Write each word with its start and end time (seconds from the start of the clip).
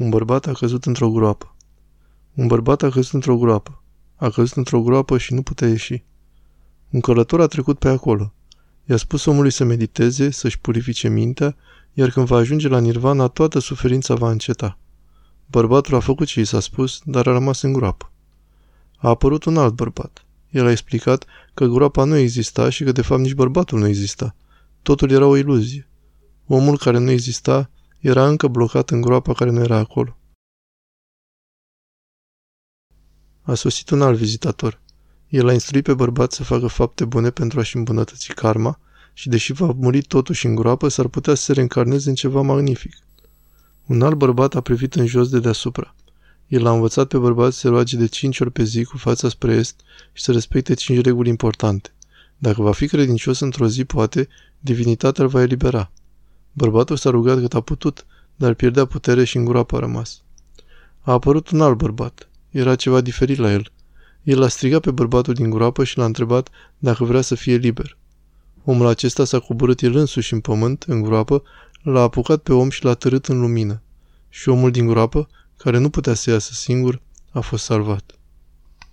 Un 0.00 0.08
bărbat 0.08 0.46
a 0.46 0.52
căzut 0.52 0.84
într-o 0.84 1.10
groapă. 1.10 1.56
Un 2.34 2.46
bărbat 2.46 2.82
a 2.82 2.88
căzut 2.88 3.12
într-o 3.12 3.36
groapă. 3.36 3.82
A 4.16 4.28
căzut 4.28 4.56
într-o 4.56 4.82
groapă 4.82 5.18
și 5.18 5.34
nu 5.34 5.42
putea 5.42 5.68
ieși. 5.68 6.04
Un 6.90 7.00
călător 7.00 7.40
a 7.40 7.46
trecut 7.46 7.78
pe 7.78 7.88
acolo. 7.88 8.32
I-a 8.84 8.96
spus 8.96 9.24
omului 9.24 9.50
să 9.50 9.64
mediteze, 9.64 10.30
să-și 10.30 10.60
purifice 10.60 11.08
mintea, 11.08 11.56
iar 11.92 12.10
când 12.10 12.26
va 12.26 12.36
ajunge 12.36 12.68
la 12.68 12.78
nirvana, 12.78 13.26
toată 13.26 13.58
suferința 13.58 14.14
va 14.14 14.30
înceta. 14.30 14.78
Bărbatul 15.46 15.94
a 15.94 16.00
făcut 16.00 16.26
ce 16.26 16.40
i 16.40 16.44
s-a 16.44 16.60
spus, 16.60 17.00
dar 17.04 17.26
a 17.26 17.32
rămas 17.32 17.62
în 17.62 17.72
groapă. 17.72 18.12
A 18.96 19.08
apărut 19.08 19.44
un 19.44 19.56
alt 19.56 19.74
bărbat. 19.74 20.24
El 20.50 20.66
a 20.66 20.70
explicat 20.70 21.24
că 21.54 21.66
groapa 21.66 22.04
nu 22.04 22.16
exista 22.16 22.68
și 22.68 22.84
că 22.84 22.92
de 22.92 23.02
fapt 23.02 23.20
nici 23.20 23.34
bărbatul 23.34 23.78
nu 23.78 23.86
exista. 23.86 24.36
Totul 24.82 25.10
era 25.10 25.26
o 25.26 25.36
iluzie. 25.36 25.88
Omul 26.46 26.78
care 26.78 26.98
nu 26.98 27.10
exista 27.10 27.70
era 28.00 28.28
încă 28.28 28.48
blocat 28.48 28.90
în 28.90 29.00
groapa 29.00 29.32
care 29.32 29.50
nu 29.50 29.60
era 29.60 29.76
acolo. 29.76 30.16
A 33.42 33.54
sosit 33.54 33.90
un 33.90 34.02
alt 34.02 34.16
vizitator. 34.16 34.80
El 35.28 35.48
a 35.48 35.52
instruit 35.52 35.84
pe 35.84 35.94
bărbat 35.94 36.32
să 36.32 36.42
facă 36.42 36.66
fapte 36.66 37.04
bune 37.04 37.30
pentru 37.30 37.58
a-și 37.58 37.76
îmbunătăți 37.76 38.34
karma 38.34 38.78
și 39.12 39.28
deși 39.28 39.52
va 39.52 39.72
muri 39.76 40.02
totuși 40.02 40.46
în 40.46 40.54
groapă, 40.54 40.88
s-ar 40.88 41.06
putea 41.06 41.34
să 41.34 41.42
se 41.42 41.52
reîncarneze 41.52 42.08
în 42.08 42.14
ceva 42.14 42.40
magnific. 42.40 42.96
Un 43.86 44.02
alt 44.02 44.14
bărbat 44.14 44.54
a 44.54 44.60
privit 44.60 44.94
în 44.94 45.06
jos 45.06 45.28
de 45.28 45.40
deasupra. 45.40 45.94
El 46.46 46.66
a 46.66 46.72
învățat 46.72 47.08
pe 47.08 47.18
bărbat 47.18 47.52
să 47.52 47.58
se 47.58 47.68
roage 47.68 47.96
de 47.96 48.06
cinci 48.06 48.40
ori 48.40 48.50
pe 48.50 48.62
zi 48.62 48.84
cu 48.84 48.96
fața 48.96 49.28
spre 49.28 49.54
est 49.54 49.80
și 50.12 50.22
să 50.22 50.32
respecte 50.32 50.74
cinci 50.74 51.04
reguli 51.04 51.28
importante. 51.28 51.94
Dacă 52.38 52.62
va 52.62 52.72
fi 52.72 52.86
credincios 52.86 53.40
într-o 53.40 53.68
zi, 53.68 53.84
poate, 53.84 54.28
divinitatea 54.58 55.24
îl 55.24 55.30
va 55.30 55.42
elibera. 55.42 55.90
Bărbatul 56.60 56.96
s-a 56.96 57.10
rugat 57.10 57.38
cât 57.38 57.54
a 57.54 57.60
putut, 57.60 58.06
dar 58.36 58.54
pierdea 58.54 58.84
putere 58.84 59.24
și 59.24 59.36
în 59.36 59.44
groapă 59.44 59.76
a 59.76 59.78
rămas. 59.78 60.22
A 61.00 61.12
apărut 61.12 61.50
un 61.50 61.60
alt 61.60 61.76
bărbat. 61.76 62.28
Era 62.50 62.74
ceva 62.74 63.00
diferit 63.00 63.38
la 63.38 63.52
el. 63.52 63.72
El 64.22 64.38
l-a 64.38 64.48
strigat 64.48 64.80
pe 64.80 64.90
bărbatul 64.90 65.34
din 65.34 65.50
groapă 65.50 65.84
și 65.84 65.98
l-a 65.98 66.04
întrebat 66.04 66.48
dacă 66.78 67.04
vrea 67.04 67.20
să 67.20 67.34
fie 67.34 67.56
liber. 67.56 67.96
Omul 68.64 68.86
acesta 68.86 69.24
s-a 69.24 69.38
coborât 69.38 69.80
el 69.80 69.96
însuși 69.96 70.32
în 70.32 70.40
pământ, 70.40 70.82
în 70.82 71.02
groapă, 71.02 71.42
l-a 71.82 72.00
apucat 72.00 72.42
pe 72.42 72.52
om 72.52 72.70
și 72.70 72.84
l-a 72.84 72.94
târât 72.94 73.26
în 73.26 73.40
lumină. 73.40 73.82
Și 74.28 74.48
omul 74.48 74.70
din 74.70 74.86
groapă, 74.86 75.28
care 75.56 75.78
nu 75.78 75.90
putea 75.90 76.14
să 76.14 76.30
iasă 76.30 76.52
singur, 76.52 77.00
a 77.30 77.40
fost 77.40 77.64
salvat. 77.64 78.18